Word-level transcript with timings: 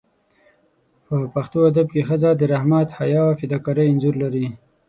په 1.05 1.15
پښتو 1.33 1.57
ادب 1.71 1.87
کې 1.93 2.01
ښځه 2.09 2.29
د 2.35 2.41
رحمت، 2.53 2.87
حیا 2.99 3.21
او 3.29 3.37
فداکارۍ 3.39 3.85
انځور 3.89 4.15
لري. 4.23 4.45